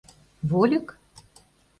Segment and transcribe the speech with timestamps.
[0.49, 0.87] Вольык?